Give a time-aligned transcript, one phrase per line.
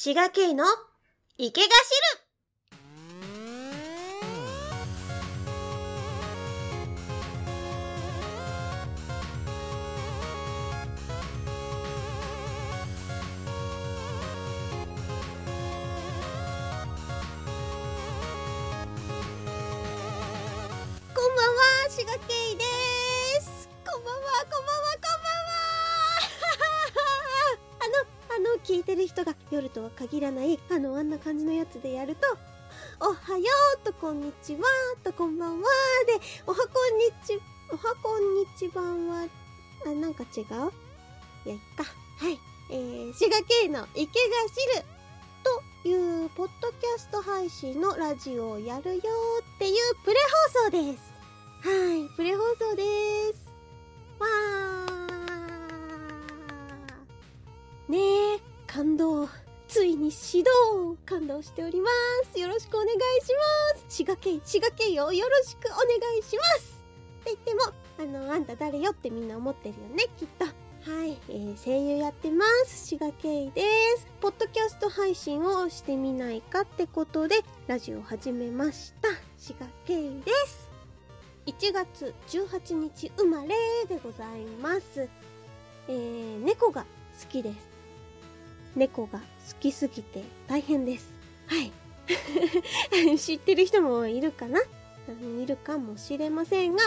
[0.00, 0.64] 滋賀県の
[1.38, 2.27] 池が汁
[29.08, 32.20] 人が夜とは限らない、あの、あんな感じのやつでやると、
[33.00, 33.44] おはよ
[33.82, 34.60] うと、こんにちは
[35.02, 35.66] と、こんばんは
[36.06, 36.62] で、おはこ
[36.94, 37.40] んにち、
[37.72, 39.26] おはこんにちばんは、
[39.86, 40.44] あ、なんか違う？
[41.46, 41.84] いや、いっか。
[42.18, 42.38] はい。
[42.70, 44.36] えー、滋賀県の池が
[44.74, 44.84] 汁
[45.42, 49.00] というポッドキャスト配信のラジオをやるよ
[49.56, 50.16] っていうプレ
[50.52, 51.14] 放送です。
[51.62, 53.48] はい、プレ放送です。
[54.18, 54.68] わー。
[57.88, 58.27] ねえ、
[58.68, 59.28] 感動。
[59.66, 60.46] ついに指導
[61.04, 61.88] 感動しておりま
[62.32, 62.38] す。
[62.38, 63.34] よろしくお願いし
[63.74, 63.84] ます。
[63.88, 66.84] 滋賀県、滋賀県よ、よろしくお願いします。
[67.20, 67.60] って言っても、
[67.98, 70.44] あの、あんた誰よってみんな思ってるよね、きっと。
[70.44, 72.86] はい、えー声優やってます。
[72.86, 73.62] 滋賀県で
[73.98, 74.06] す。
[74.20, 79.08] ポッドキャスト配信をしてみないかってことで、ラジオ始めました。
[79.36, 80.68] 滋賀県です。
[81.46, 83.48] 1月18日生まれ
[83.88, 85.08] でございます。
[85.88, 86.82] えー、猫が
[87.20, 87.67] 好きです。
[88.78, 89.24] 猫が好
[89.60, 91.08] きすぎて大変です。
[91.46, 91.72] はい。
[93.18, 94.60] 知ってる人もいるかな？
[95.08, 96.84] うんいるかもしれませんが、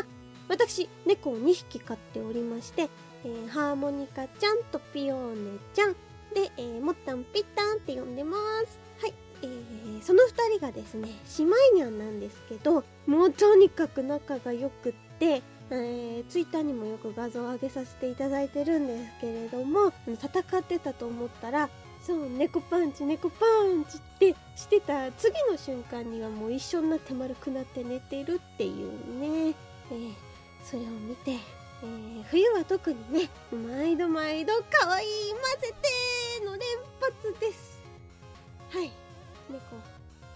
[0.48, 2.90] 私、猫を2匹飼っておりまして、
[3.24, 8.80] えーハーモニカちゃんとピオーネちゃんで、えー、モッタンピッタンって呼んでます。
[9.02, 9.14] はい。
[9.44, 21.70] えー、その二人がですね、姉妹ニャンなんですけど、もうとにかく仲が良くって、えー、ツイッターにもよく画像を上げさせていただいてるんですけれども、戦ってたと思ったら、
[22.06, 29.56] そう、猫パンチ、猫パンチってしてた次の瞬間にはもう一緒になって丸くなって寝てるっていうね、
[29.92, 30.14] えー、
[30.64, 35.74] それを見て、えー冬は特にね、毎度毎度可愛い混ぜ
[36.40, 36.62] ての連
[37.00, 37.80] 発です。
[38.70, 38.92] はい。
[39.50, 39.62] 猫、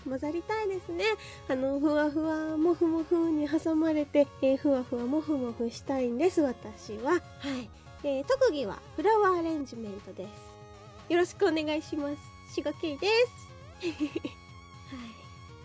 [0.10, 1.06] 混ざりたいですね。
[1.48, 7.12] あの、ふわふわ、もふもふに挟まれて、えーふわふわ、もふもふしたいんです、私は。
[7.12, 7.70] はい。
[8.04, 10.55] えー特技はフラワーアレンジメントです。
[11.10, 12.10] よろしくお願いしま
[12.48, 12.54] す。
[12.56, 13.48] しがけいです。
[13.86, 14.16] はい。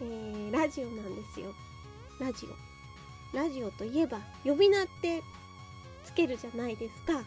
[0.03, 1.53] えー、ラジオなんですよ。
[2.19, 2.47] ラジ
[3.33, 3.37] オ。
[3.37, 5.23] ラジオといえば、呼び名って
[6.05, 7.25] つけるじゃないですか。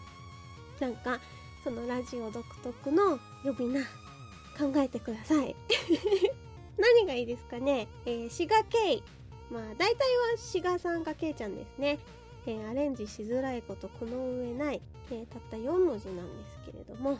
[0.79, 1.19] なんか、
[1.63, 5.55] そのラジオ独特の呼び名、考えてください。
[6.77, 7.87] 何がいいですかね？
[8.05, 9.03] えー、しがけい。
[9.49, 11.99] まあ、大体はしがさんかけいちゃんですね。
[12.45, 14.81] えーアレンジしづらいことこの上ない、
[15.11, 17.19] えーたった4文字なんですけれども、はい。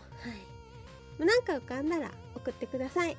[1.20, 3.18] なんか浮かんだら送ってください。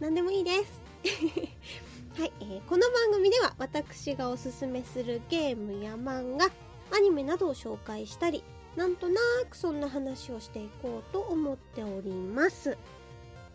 [0.00, 0.80] 何でもいいです。
[2.18, 6.50] はい、えーこの番組では私がおすすめするゲームや漫画、
[6.90, 8.42] アニメなどを紹介したり、
[8.76, 12.76] なんとなくそんな話をしていこうと思っております。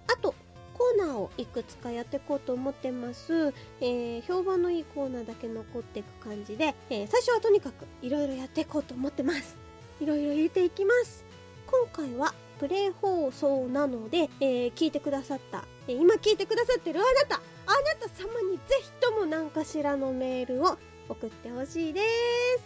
[0.08, 0.34] あと、
[0.78, 3.54] コーナーをいくつかやっていこうと思ってます。
[3.82, 9.58] えー評判のいいコーナーだけ残っていく感じで、えー最初はとにかくいろいろやっていこうと思ってます。
[10.00, 11.26] いろいろ入れていきます。
[11.66, 20.78] 今回はプレイ放送なので、えー聞いてくださった、えー今聞いてくださってるあなた、あなた様にぜひとも何かしらのメールを
[21.10, 22.02] 送ってほしいで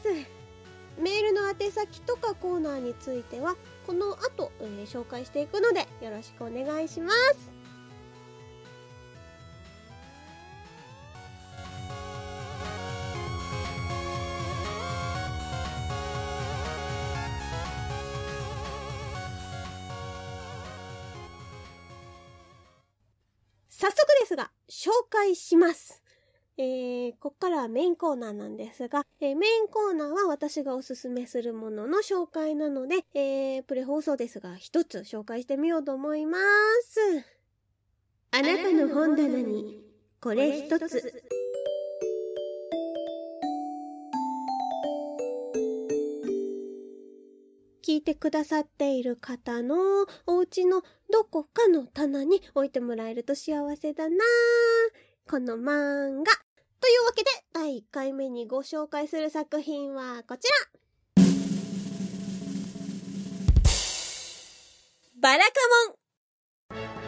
[0.01, 0.09] す。
[1.01, 7.50] メールの宛先とかコーナーについては、この後、えー紹介していくので、よろしくお願いします。
[24.81, 26.01] 紹介します。
[26.57, 37.23] えー、こっからはメインコーナーなんですが、えーメインコーナーは私がおすすめするものの紹介なので、えー、プレ放送ですが、一つ紹介してみようと思います。
[38.31, 39.83] あなたの本棚に、
[40.19, 41.13] これ一つ。
[47.91, 49.75] 聞いてくださっている方の
[50.25, 54.15] お家のどこかの棚に置いてもらえると幸せだな。
[55.29, 56.31] この漫画。
[56.79, 61.21] というわけで、第1回目にご紹介する作品はこちら。
[65.19, 65.51] バラカ
[66.71, 67.00] モン。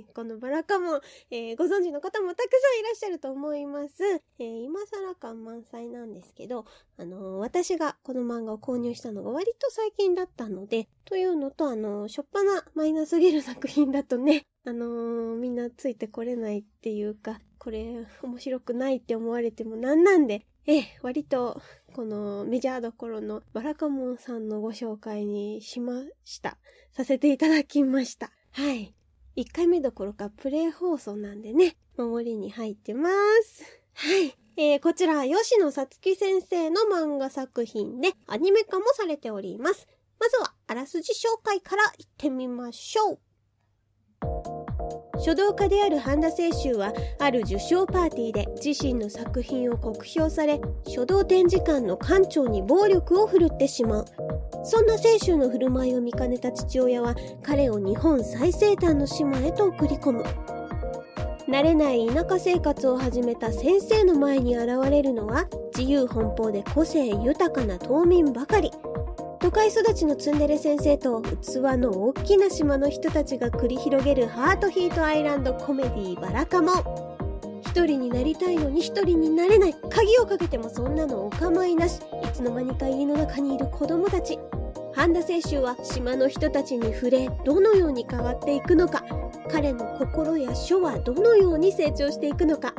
[0.00, 0.04] い。
[0.14, 1.00] このバラカモン、
[1.30, 4.22] えー、ご存知の方もたくさんいらっしゃると思います。
[4.38, 6.64] えー、今更感満載なんですけど、
[6.98, 21.60] あのー、私がこの漫画を購入したのが割と最近だったので、というのと、あのしょっぱなマイナスすぎる作品だとね、あのみんなついてこれないっていうか、これ面白くないって思われてもなんなんで、え割と、
[21.92, 26.56] このメジャーどころのバラカモンさんのご紹介にしました。
[26.92, 28.30] させていただきました。
[28.52, 28.94] はい。
[29.36, 33.08] 1回目どころかプレイ放送なんでね、守りに入ってま
[33.44, 33.64] す。
[33.94, 34.36] はい。
[34.56, 39.88] えー、こちら、吉野さつき先生の漫画作品でアニメ化もされております。
[40.20, 43.18] まずは、あらすじ紹介から行ってみましょう。
[45.24, 54.04] 書道家である半田清舟はある受賞パーティーで自身の作品を酷評され書道展示館の館長に暴力を振るってしまう。
[54.64, 60.24] そんな清舟の振る舞いを見かねた父親は彼を日本最西端の島へと送り込む。
[61.48, 65.46] 慣れない田舎生活を始めた先生の前に現れるのは
[65.76, 68.72] 自由奔放で個性豊かな島民ばかり。
[69.42, 71.34] 都会育ちのツンデレ先生と器
[71.76, 76.70] の大きな島の人たちが繰り広げるハートヒートアイランドコメディバラカモ。
[76.70, 81.96] ン一人になりたいのに一人になれない鍵をかけてもそんなのお構いなし。
[81.96, 84.38] いつの間にか家の中にいる子供たち。
[84.94, 89.02] 半田清舟は島の人たちに触れどのように変わっていくのか。
[89.50, 92.74] 彼の心や書はどのように成長していくのか。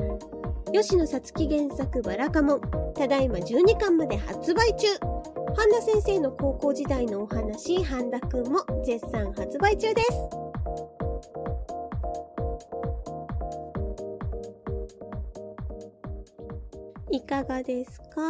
[0.72, 2.56] 吉野さつき原作バラカモ。
[2.56, 2.62] ン
[2.96, 5.13] ただいま12巻まで発売中。
[5.56, 10.08] 半田先生の高校時代のお話、半田くんも絶賛発売中です。
[17.12, 18.22] いかがですか？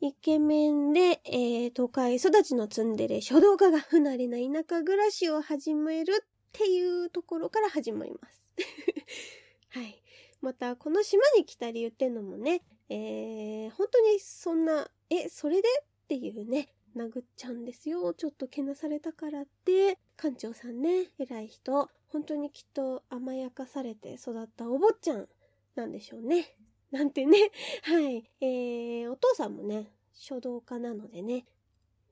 [0.00, 8.48] イケメンで、えー、都会育ちのツンデレ書道家が不慣れな田舎暮らしを始めるっていうところから始まります。
[9.70, 10.02] はい。
[10.40, 15.68] また、この島に来た理由ってのもね、えー、本当にそんな、え、それで
[16.02, 18.12] っていうね、殴っちゃうんですよ。
[18.14, 25.28] ちょっとけなされたからって、館長さんね、偉い人、本当にきっと甘やかされて育ったお坊ちゃん
[25.74, 26.56] なんでしょうね。
[26.90, 27.50] なんてね。
[27.84, 28.30] はい。
[28.40, 31.46] えー、お父さんもね、書道家なのでね。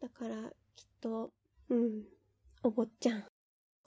[0.01, 1.33] だから、きっと、
[1.69, 2.05] うん、
[2.63, 3.25] お坊ちゃん。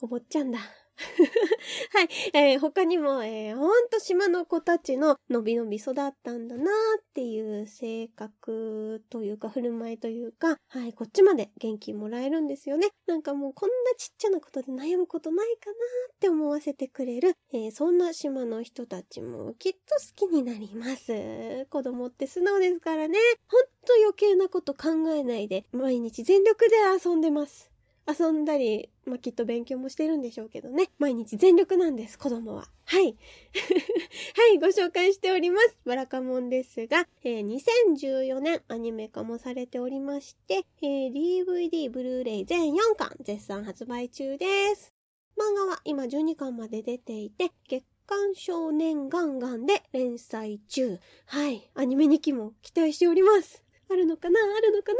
[0.00, 0.60] お坊ちゃんだ。
[0.96, 2.08] はい。
[2.32, 6.66] えー、他にも、えー、ほんと島の子たちののびのび育ったんだなー
[7.00, 12.88] っていう性格というか振る舞いというか、はい、こっちまで元気もらえるんですよね。
[13.06, 15.76] なんかもうこんなちっちゃなことで悩むことないかなー
[16.12, 21.66] って思わせてくれる、えー、そんな島の人たちもきっと好きになります。
[21.70, 23.18] 子供って素直ですからね。
[23.48, 27.73] ほんと余計なこと考えないで毎日全力で遊んでます。
[28.06, 30.90] 遊んだり、まあ、きっと勉強もしてるんでしょうけどね。
[30.98, 32.68] 毎日全力なんです、子供は。
[32.84, 33.16] はい。
[34.36, 35.76] はい、ご紹介しております。
[35.84, 44.92] バラカモンですが、えー、2014年アニメ化もされておりまして、えー、DVD、ブルーレイ全4巻絶賛発売中です。
[45.36, 50.98] 漫画は今12巻まで出ていて、月刊少年ガンガンで連載中。
[51.26, 53.64] はい、アニメ2期も期待しております。
[53.90, 54.40] あるのかな？
[54.40, 54.98] あるのかな？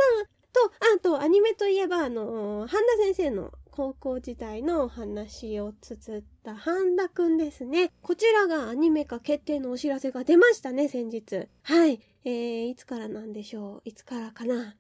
[0.55, 7.93] と、あと、アニメといえば、あの、半田先生の高校時代のお話を綴った半田くんですね。
[8.03, 11.49] こちらがアニメ化決定のお知らせが出ましたね、先日。
[11.63, 12.01] はい。
[12.25, 13.89] えー、いつからなんでしょう？
[13.89, 14.77] いつからかな？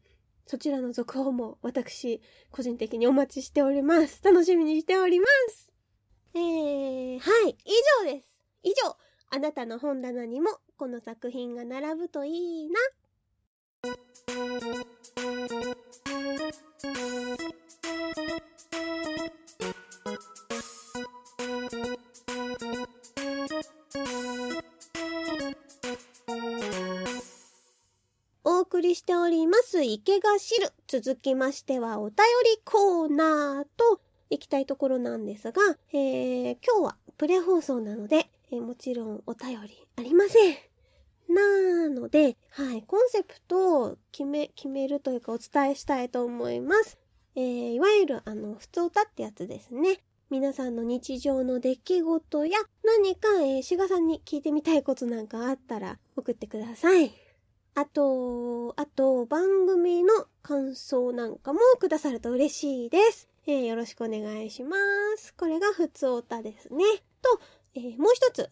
[0.47, 4.23] そちらの続報も私、個人的にお待ちしております。
[4.23, 5.73] 楽しみにしております。
[6.35, 7.73] えー、はい、以
[8.05, 8.41] 上です。
[8.63, 8.97] 以上、
[9.31, 12.79] あなたの本棚にもこの作品が並ぶといいな。
[28.47, 30.73] お送りしております、池が知る。
[30.87, 32.17] 続きましては、お便
[32.57, 40.74] りコーナーと行きたいところなんですが、えー、今日はプレ放送なので、えー、もちろんお便りありません。
[41.29, 46.99] なので、はい、コンセプトを決め、決めるというかお伝えしたいと思います。
[47.37, 50.01] えー、いわゆるあの、普通歌ってやつですね。
[50.31, 57.13] 皆さんの日常の出来事や何か、えー、しがさんに聞いてみたいことなんかあったら送ってください。
[57.77, 60.13] あと、あと、番組の
[60.43, 63.29] 感想なんかもくださると嬉しいです。
[63.47, 64.77] えー、よろしくお願いしま
[65.17, 65.35] す。
[65.35, 66.85] これが普通歌ですね。
[67.21, 67.41] と、
[67.75, 68.49] えー、もう一つ、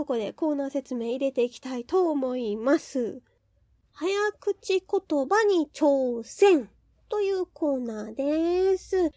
[0.00, 3.20] ここでコーナー説明入れていきたいと思います。
[3.92, 4.08] 早
[4.40, 6.70] 口言葉に挑戦
[7.10, 8.96] というコーナーです。
[8.96, 9.10] え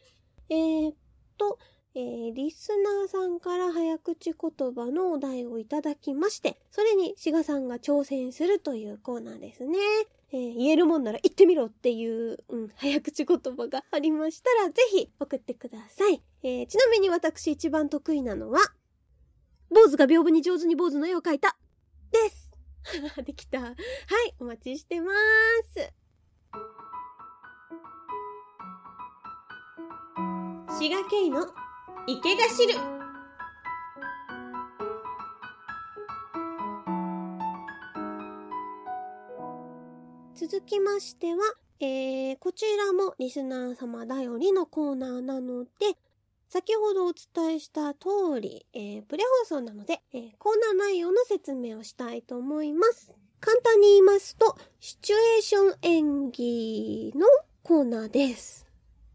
[0.49, 0.95] ー、っ
[1.37, 1.57] と、
[1.95, 9.77] えー、リスナーさんから早口言葉のお題をいただきまして、それに志賀さんが挑戦するというコーナーですね。
[10.33, 16.21] えー、言えるもんなら言ってみろっていう、うん、早口言葉がありましたら、ぜひ送ってください。
[16.43, 18.59] えー、ちなみに私一番得意なのは、
[19.73, 21.57] 坊主が屏風に上手に坊主の絵を描いた、
[22.11, 22.51] です。
[23.25, 23.59] できた。
[23.59, 23.75] はい、
[24.39, 25.11] お待ちしてま
[25.73, 25.93] す。
[30.77, 31.47] 滋賀県の
[32.07, 32.73] 池田汁
[40.35, 41.39] 続きましては、
[41.79, 45.69] えー、こちらもリスナー様頼りのコーナーなので、
[46.53, 53.11] 先ほどお伝えした通り、えー、プレ放送なので、えー、コーナー内容の説明をしたいと思います。
[53.39, 57.25] 簡単に言いますと、シチュエーション演技の
[57.63, 58.67] コーナーです。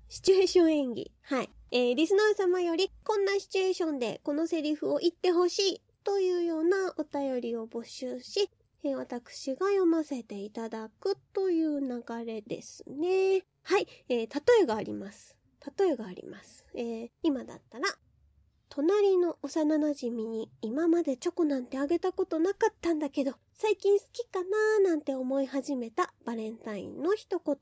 [0.08, 1.12] シチュエーション演技。
[1.22, 1.50] はい。
[1.70, 8.50] えー、リスナー様よりこんなシチュエーションでこのセリフを言ってほしいというようなお便りを募集し、
[8.82, 13.44] えー、私が読ませていただくという流れですね。
[13.62, 15.37] はい、えー、例えがあります。
[15.76, 16.64] 例えがあります。
[16.74, 17.86] えー、今だったら、
[18.68, 27.56] 隣の幼馴染に今までチョコなんてあげたことなかったんだけど、最近好きかなーなんて思い始めたバレンタインの一言。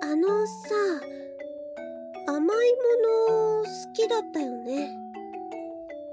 [0.00, 0.52] あのさ、
[2.28, 4.96] 甘いもの好きだったよね。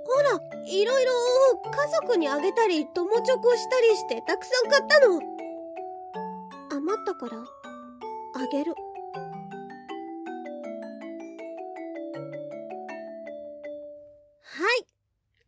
[0.06, 1.12] ほら、いろいろ
[1.72, 5.20] 家族にあげたり、友チョコしたりしてたくさん買ったの。
[6.72, 7.59] 余ったから、
[8.34, 8.74] あげる。
[14.44, 14.66] は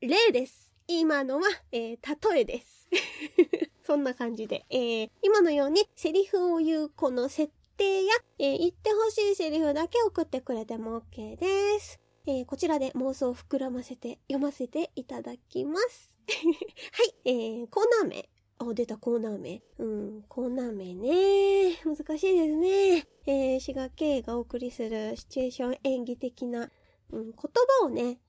[0.02, 0.08] い。
[0.08, 0.74] 例です。
[0.88, 2.90] 今のは、えー、例えです。
[3.86, 12.00] そんな感じで、えー、今のようにセリフを言うこの設定や、えー、言ってほしいセリフだけ送ってくれても OK です。
[12.26, 16.12] えー、こちらで妄想を膨らませて読ませていただきます。
[16.28, 18.30] はい、えー、コーナー名。
[18.70, 19.62] あ、出たコーナー名。
[19.80, 21.76] うん、コーナー名ね。
[21.86, 23.08] 難しいですね。
[23.26, 26.70] えー、滋賀県がお送りするシチュエーション演技的な、
[27.12, 27.34] うん、言
[27.80, 28.20] 葉をね、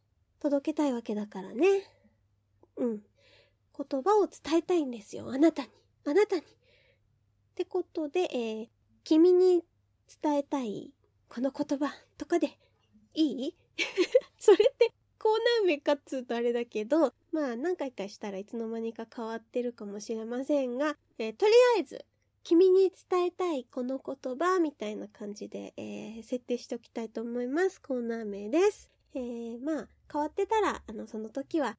[0.41, 1.67] 届けたいわけだからね。
[2.77, 3.01] うん。
[3.77, 5.31] 言葉を伝えたいんですよ。
[5.33, 5.69] あなたに。
[6.05, 6.43] あなたに。
[6.43, 6.45] っ
[7.55, 8.69] てことで、えー、
[9.05, 9.63] 君に
[10.23, 10.93] 伝えたい
[11.29, 12.59] この言葉とかで
[13.15, 13.57] いい？
[14.39, 22.05] それってコーナー名かっつうとあれだけど、まあ何回かしたらいつの間にか変わってるかもしれませんが、えー、とりあえず、
[22.43, 27.81] 君に伝えたいこの言葉みたいな感じで、えー、設定しておきたいと思います。
[27.81, 28.91] コーナー名です。
[29.15, 31.77] えー、まあ変わってたら、あの、その時は、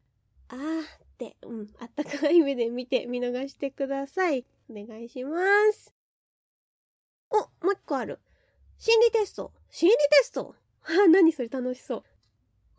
[0.47, 0.85] あーっ
[1.17, 4.45] て、うん、あったかい目で見て見逃してください。
[4.69, 5.37] お願いしま
[5.73, 5.93] す。
[7.29, 8.21] お、もう一個ある。
[8.77, 9.51] 心理テスト。
[9.69, 10.55] 心理テスト？
[10.79, 12.03] は 何それ楽しそう。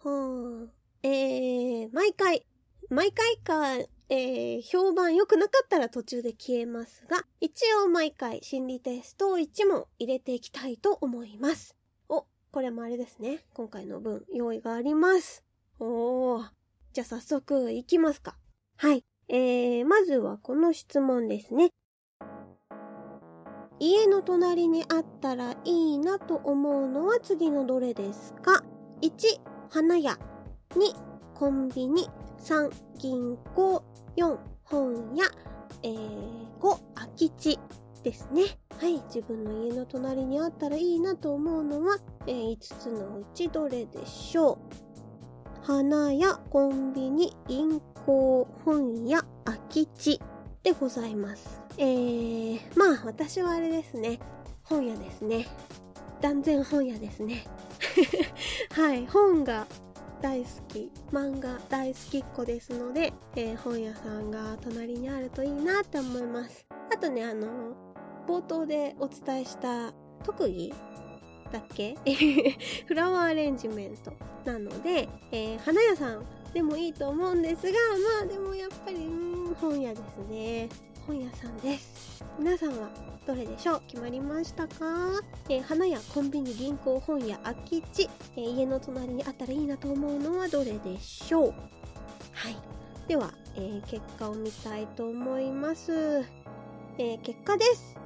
[0.05, 0.73] はあ。
[1.03, 2.47] えー、毎回、
[2.91, 3.77] 毎回か、
[4.11, 11.75] えー、評判良くなかったら途中で消えますが、一応毎回心理テストを1問入れていきたいと思います。
[12.09, 13.45] お、これもあれですね。
[13.55, 15.43] 今回の分、用意があります。
[15.79, 16.49] おー。
[16.93, 18.37] じゃあ早速いきますか。
[18.77, 19.05] はい。
[19.29, 21.71] えー、まずはこの質問ですね。
[23.81, 28.63] 家の隣にあったらいいなと思うのは次のどれですか
[29.03, 30.17] ?1、花屋。
[30.77, 30.95] 2、
[31.35, 32.09] コンビニ。
[32.39, 33.83] 3、銀行。
[34.17, 35.25] 4、本屋。
[35.83, 37.59] えー、5、空き地
[38.05, 38.43] ですね。
[38.79, 39.03] はい。
[39.13, 50.21] 自分の家の隣にあったらいいなと思うのは、えー、5つのうちどれでしょう花屋、コンビニ、銀行、本屋、空き地
[50.63, 51.61] でございます。
[51.79, 54.21] えー、まあ私はあれですね。
[54.63, 55.49] 本屋ですね。
[56.25, 57.45] 断然本屋ですね。
[58.73, 59.67] はい、本が
[60.23, 66.67] 大好き、漫画大好きっ子ですので、えー、本屋さんが隣にあるといいなって思います。
[66.91, 67.75] あとね、あの、
[68.27, 70.73] 冒頭でお伝えした特技
[71.53, 71.95] だっけ？
[72.89, 74.11] フラワーアレンジメント
[74.51, 77.73] なので、えー、花屋さんでもいいと思うんですが、
[78.23, 80.71] まあでもやっぱり、うん、本屋ですね。
[81.07, 82.25] 本屋さんです。
[82.39, 82.89] 皆さんは
[83.27, 83.83] どれでしょう？
[83.87, 84.75] 決まりましたか、
[85.49, 91.55] えー、花屋コンビニ銀行本屋空き地、えー、家の隣にあったらいいなと思うのはどれでしょう？
[92.33, 92.57] はい。
[93.07, 96.25] では、えー、結果を見たいと思います、
[96.97, 97.99] え結果です。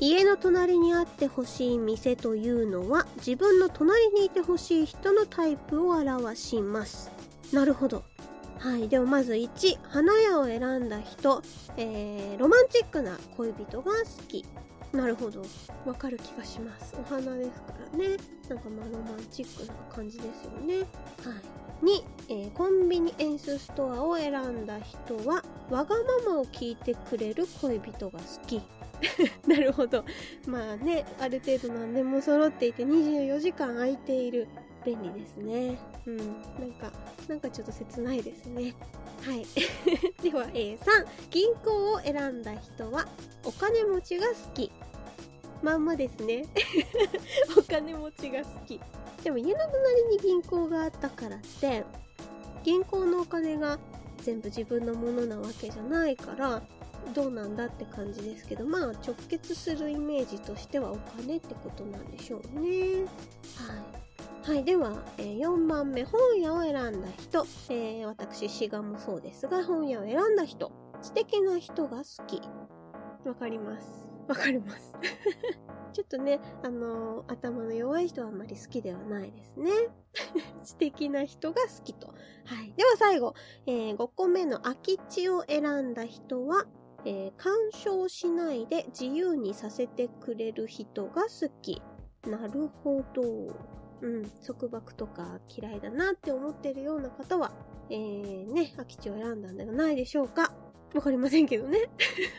[0.00, 7.12] 家の隣にあってほしい店というのは自分の隣にいてほしい人のタイプを表します。
[7.52, 8.02] なるほど。
[8.62, 8.88] はい。
[8.88, 11.42] ではまず1、花屋を選んだ人、
[11.76, 14.44] えー、ロマンチックな恋人が好き。
[14.92, 15.42] なるほど。
[15.84, 16.94] わかる気がします。
[16.96, 18.16] お花ですからね。
[18.48, 20.78] なんかまあロマンチックな感じですよね。
[20.78, 20.86] はい。
[21.84, 28.62] 2、えーコンビニエンスストアを選んだ人は、わがままを聞いてくれる恋人が好き。
[29.48, 30.04] なるほど。
[30.46, 34.46] まあね、ある程度何でも揃っていて24時間空いている。
[34.84, 35.78] 便利ですね。
[36.06, 36.16] うん。
[36.18, 36.26] なん
[36.72, 36.92] か、
[37.28, 38.74] なんかちょっと切ないですね。
[39.22, 39.46] はい。
[40.22, 43.06] では、えー、3、銀行を選んだ人は、
[43.44, 44.70] お金持ちが好き。
[45.62, 46.46] まんまですね。
[47.56, 48.80] お金持ちが好き。
[49.22, 51.84] でも家の隣に銀行があったからって、
[52.64, 53.78] 銀行のお金が
[54.18, 56.62] 全部自分のものなわけじゃないから、
[57.14, 63.02] どうなんだって感じですけど、まあ直結するイメージとしてはお金ってことなんでしょうね。
[63.56, 64.01] はい。
[64.44, 67.46] はい、では、えー4番目、本屋を選んだ人。
[67.70, 70.72] えー私、滋賀もそうですが、本屋を選んだ人。
[71.00, 72.42] 知的な人が好き。
[73.24, 74.08] わかります。
[74.26, 74.94] わかります。
[75.94, 79.70] ちょっとね、あのー頭の弱い人はあんまり好きではないですね。
[80.64, 82.08] 知的な人が好きと。
[82.08, 82.14] は
[82.64, 82.72] い。
[82.76, 83.34] では最後、
[83.66, 86.66] え5個目の空き地を選んだ人は、
[87.04, 91.80] えー干渉しないで自由にさせてくれる人が好き。
[92.26, 93.22] なるほど。
[94.02, 97.52] うん、束縛とか嫌いだなって思ってるような方は、
[97.88, 100.52] えー、ね、空き地を選んだんではないでしょうか。
[100.94, 101.88] わかりませんけどね。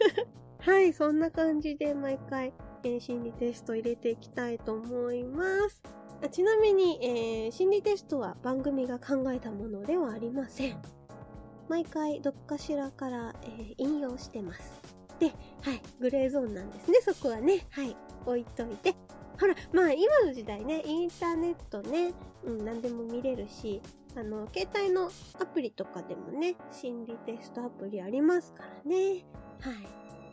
[0.60, 2.54] はい、そんな感じで毎回、
[2.84, 5.82] えー心理テスト入れていきたいと思います。
[6.22, 10.82] あちなみに、えー心理テストは番組が考えたものではありません。
[11.70, 14.82] 毎回どっかしらから、えー引用してます。
[15.20, 15.28] で、
[15.62, 17.66] はい、グレーゾーンなんですね、そこはね。
[17.70, 18.96] はい、置いといて。
[19.44, 22.14] ほら、まあ今の時代ね、インターネットね、
[22.46, 23.82] うん、何でも見れるし、
[24.16, 29.26] あの、携帯のアプリとかでもね、心理テストアプリありますからね。
[29.60, 29.86] はい。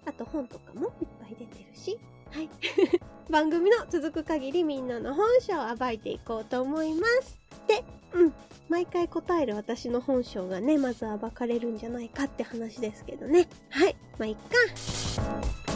[0.07, 1.99] あと本とかもいっぱい出てるし。
[2.31, 2.49] はい。
[3.29, 7.37] 番組の続く限りみんなの本性を暴いていこうと思います。
[7.67, 8.33] で、うん。
[8.69, 13.49] 毎回答える私の本性がね、まず暴かれるんじゃないかって話ですけどね。
[13.71, 13.97] はい。
[14.19, 15.70] まあ、いっか。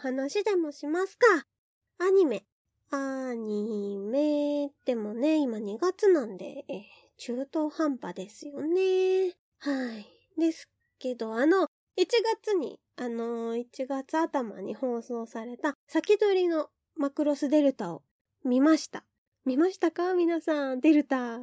[0.00, 1.26] 話でもしますか？
[1.98, 2.44] アニメ。
[2.90, 6.82] アニメ、でもね、今2月なんで、え
[7.18, 9.36] 中途半端ですよね。
[9.58, 10.06] はい。
[10.40, 12.06] ですけど、あの、1
[12.42, 18.02] 月に、あの、1月頭に放送された、先取りのマクロスデルタを
[18.42, 19.04] 見ました。
[19.44, 20.14] 見ましたか？
[20.14, 21.42] 皆さん、デルタ。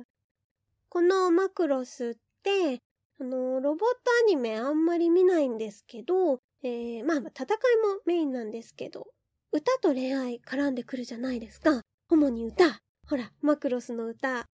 [0.89, 2.81] このマクロスって、
[3.19, 9.07] あの、ロボットアニメあんまり見ないんですけど、えー、まあ戦いもメインなんですけど、
[9.51, 11.81] 歌と恋愛絡んでくるじゃないですか。
[12.09, 12.81] 主に歌。
[13.07, 14.45] ほら、マクロスの歌。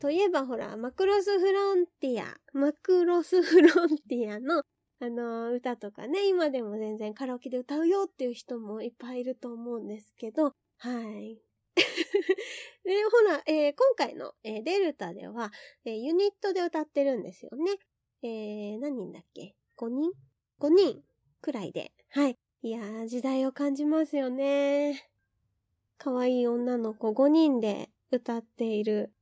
[0.00, 2.36] といえばほら、マクロスフロンティア。
[2.52, 4.62] マクロスフロンティアの、
[5.00, 11.40] あの、歌とかね、今でも全然カラオケで歌うよっていう人もいっぱいいると思うんですけど、はい。
[12.84, 15.52] で、ほら、えー今回の、えーデルタでは、
[15.84, 17.72] えーユニットで歌ってるんですよね。
[18.22, 20.12] えー、何人だっけ ?5 人
[20.60, 21.02] ?5 人
[21.40, 21.92] くらいで。
[22.10, 22.36] はい。
[22.62, 25.08] いやー、時代を感じますよね。
[25.96, 29.12] 可愛い女の子5人で歌っている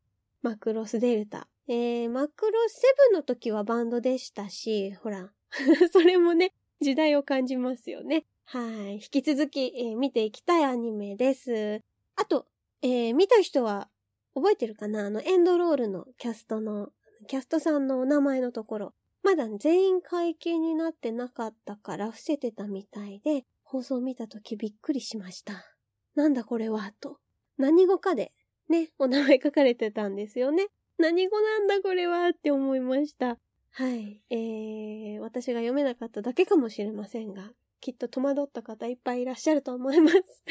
[0.42, 1.48] マクロスデルタ。
[1.68, 5.32] えー、マクロスセブンの時はバンドでしたし、ほら、
[5.92, 8.24] それもね、時代を感じますよね。
[8.44, 8.94] はい。
[8.94, 11.80] 引き続き、えー見ていきたいアニメです。
[12.14, 12.46] あと、
[12.82, 13.88] えー見た人は
[14.34, 15.06] 覚えてるかな？
[15.06, 16.90] あの、エンドロールのキャストの、
[17.26, 18.94] キャストさんのお名前のところ。
[19.26, 25.64] まだ全員解禁になってなかったから伏せてたみたいで、放送見たときびっくりしました。
[26.14, 27.18] なんだこれは、と。
[27.58, 28.30] 何語かで、
[28.68, 30.68] ね、お名前書かれてたんですよね。
[30.96, 33.36] 何語なんだこれは、って思いました。
[33.72, 34.22] はい。
[34.30, 40.18] えー、私が読めなかっただけかもしれませんが、きっと戸惑った方いっぱいいらっしゃると思います。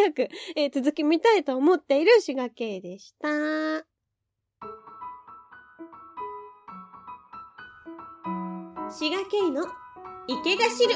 [0.00, 3.86] 早く、えー続き見たいと思っている滋賀県でした。
[8.88, 9.66] 滋賀県の
[10.28, 10.94] 池が知る。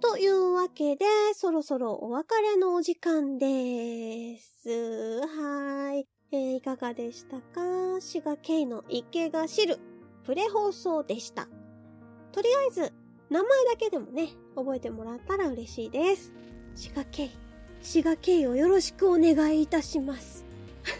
[0.00, 5.20] というわけで、そろそろお別れのお時間です。
[5.20, 6.06] はい。
[6.32, 8.00] えーいかがでしたか？
[8.00, 9.78] 滋賀県の池が知る
[10.24, 11.46] プレ放送でした。
[12.32, 12.92] とりあえず、
[13.30, 16.32] 名前だけでもね、覚えてもらったら嬉しいです。
[16.74, 17.30] 滋賀県、
[17.82, 20.44] 滋賀県をよろしくお願いいたします。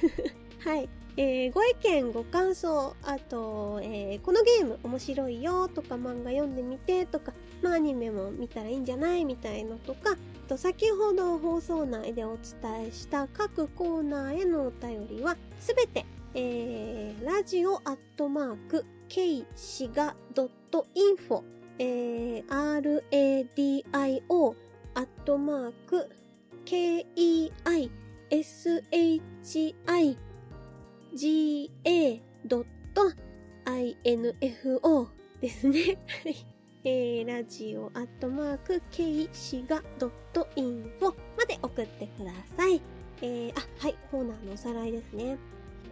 [0.64, 0.88] はい。
[1.16, 10.16] えー、ご意見、ご感想、あと、えー、このゲーム面白いよとか漫画読んでみてとか、まあアニメも見たらいいんじゃないみたいのとか、
[10.48, 21.42] と先ほど放送内でお伝えした各コーナーへのお便りはすべて、えー、ラジオアットマーク k シガ .info、
[21.78, 24.54] えー、radio
[24.94, 26.08] アットマーク
[26.64, 27.52] keishi
[33.64, 35.06] ga.info
[35.40, 35.98] ですね。
[36.84, 42.80] えー、ラジオアットマーク、ケイシガドットインフォまで送ってください。
[43.20, 45.38] えー、あ、はい、コーナーのおさらいですね。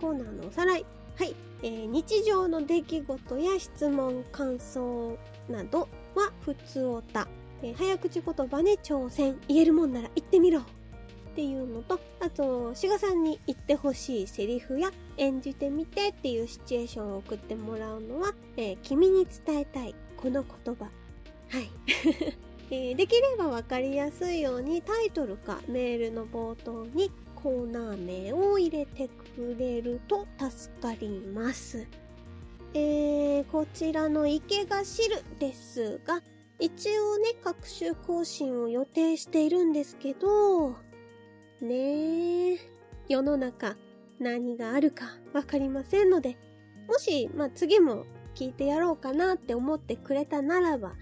[0.01, 0.85] コーナーのおさらい。
[1.17, 5.17] はい、えー、日常の出来事や質問、感想
[5.49, 7.29] などは普通おた。
[7.63, 9.39] えー、早口言葉に挑戦。
[9.49, 10.61] 言えるもんなら言ってみろ。
[10.61, 10.63] っ
[11.35, 20.85] ていうのと、あと、志賀さんに言ってほしいセリフや演じてみてっていうシチュエーションを送ってもらうのは、えー、君に伝えたいこの言葉。
[20.85, 20.91] は
[21.61, 21.71] い。
[22.73, 31.87] えー、できればわかりやすいようにタイトルかメールの冒頭にコーナー名を入れてくれると助かります。
[32.75, 36.23] えー、こちらの池が汁ですが、
[36.61, 40.73] 一応ね、各種更新を予定しているんですけど、
[41.63, 42.59] ねえ、
[43.09, 43.77] 世の中
[44.19, 46.37] 何があるかわかりませんので、
[46.87, 50.93] もし、まあ、次も聞いてやろうかなって思ってくれたならば、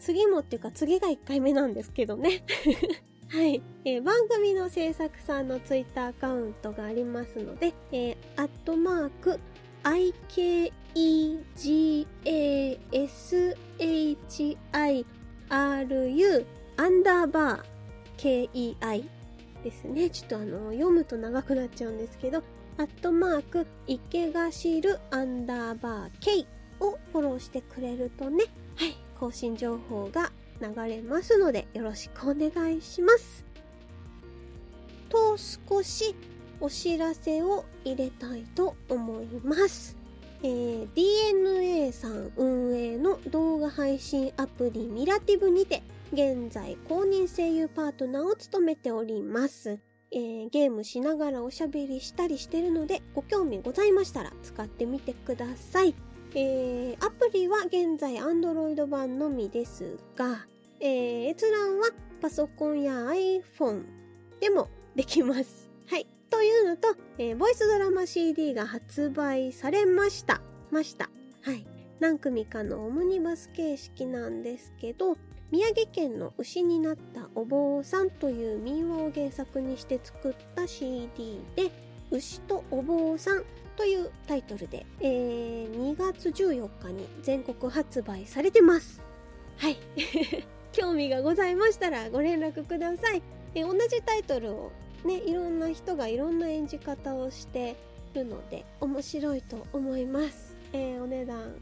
[0.00, 2.42] 次もっていうか次が1回目なんですけどね。
[3.28, 9.38] はい、えー、番組の制作さんのツイッターアカウントがありますので、えー、アットマーク、
[9.84, 10.72] IKEGAS
[13.80, 15.04] IKEGASHIRU
[16.76, 19.04] アンダーバー KEI
[19.64, 20.10] ですね。
[20.10, 22.42] ちょっとあの、読むと長くなっちゃうんですけど、
[22.78, 26.46] アットマーク、池がしるアンダーバー K
[26.80, 28.44] をフォローしてくれるとね、
[28.76, 33.44] はい、更新情報が流れますので、よろしくお願いします。
[35.08, 36.14] と、少し
[36.60, 39.99] お知らせを入れたいと思います。
[40.42, 49.78] えー、DNA さん運営の動画配信アプリミラティブにて、現在公認声優パートナーを務めております。
[50.12, 55.94] えー、ゲームしながらおしゃべりしたりしてるので、ご興味ございましたら使ってみてください。
[56.34, 60.46] えー、アプリは現在 Android 版のみですが、
[60.80, 61.88] えー、閲覧は
[62.20, 63.84] パソコンや iPhone
[64.40, 65.70] でもできます。
[65.86, 66.06] はい。
[66.30, 70.40] というのと、えー、ボイスドラマ CD が発売されました。
[70.70, 71.10] ました。
[71.42, 71.66] はい。
[71.98, 75.16] 何組かのオムニバス形式なんですけど、
[75.50, 81.70] 宮城県の牛になったお坊さんという民話を原作にして作った CD で、
[82.10, 83.44] 牛とお坊さん
[83.76, 89.00] というタイトルで、えー、2月14日に全国発売されてます。
[89.56, 89.76] はい。
[90.72, 93.22] 興味がございましたらご連絡ください。
[93.54, 94.72] え同じタイトルを
[95.04, 97.76] ね、いろんな人がいろんな演じ方をして
[98.14, 100.54] るので面白いと思います。
[100.72, 101.54] えー、お値段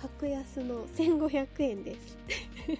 [0.00, 2.16] 格安の1500円です。
[2.68, 2.78] はい。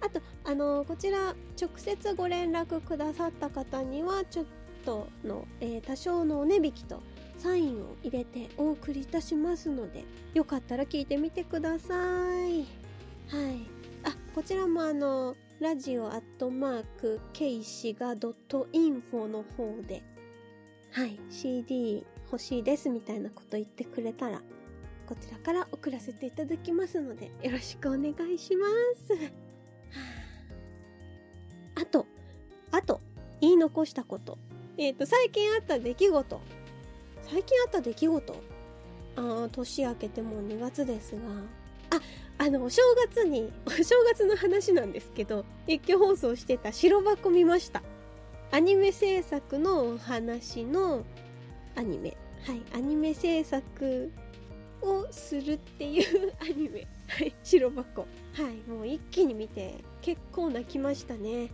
[0.00, 4.44] あと、あの、こちら、直接ご連絡くださった方には、ちょっ
[4.84, 7.00] との、えー、多少のお値引きと
[7.38, 11.94] サインを入れてお送りいたしますので、よかったら聞いてみてくださ
[12.46, 12.60] い。
[13.28, 13.66] はい。
[14.04, 20.02] あ、こちらもあの、ラジオアットマーク、ケイシガドットインフォの方で、
[20.90, 24.42] はい、CD 欲しいですみたいなこと言ってくれたら、
[25.06, 28.66] こちらから送らせていただきますので、よろしくお願いしま
[29.06, 29.14] す。
[31.80, 32.06] あと、
[32.72, 33.00] あと、
[33.40, 34.38] 言い残したこと。
[34.76, 36.40] えっ、ー、と、最近あった出来事。
[37.22, 38.34] 最近あった出来事？
[39.14, 41.20] あ年明けてもう2月ですが。
[41.90, 42.00] あ、
[42.42, 47.84] あの、お正月に、お 正月の話なんですけど、一挙放送してた白箱見ました。
[48.50, 51.04] アニメ制作のお話の
[51.76, 52.16] アニメ。
[52.44, 54.10] はい、アニメ制作
[54.80, 56.88] をするっていう アニメ。
[57.06, 58.08] はい、白箱。
[58.32, 61.52] はい、もう一気に見て結構泣きましたね。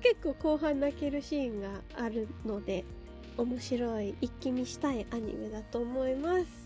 [0.00, 2.84] 結構後半泣けるシーンがあるので、
[3.36, 6.61] 面白い一気見したいアニメだと思います。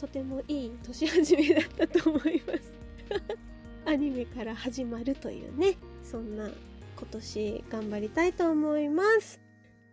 [0.00, 2.72] とてもいい年始めだったと思います。
[3.84, 9.38] アニメから始まるというね、そんな今年頑張りたいと思います。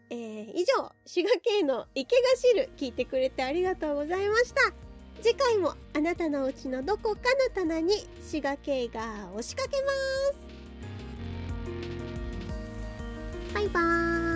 [0.10, 4.74] えー、以上、滋賀県の池が汁聞いてくれてありがとうございました。
[5.22, 9.92] 次回もあなたのうちのどこかの棚に滋賀県が押しかけま
[13.52, 13.54] す。
[13.54, 14.27] バイバーイ。